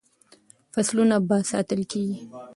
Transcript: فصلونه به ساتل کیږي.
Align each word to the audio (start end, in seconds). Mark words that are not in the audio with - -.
فصلونه 0.73 1.17
به 1.27 1.37
ساتل 1.49 1.81
کیږي. 1.91 2.17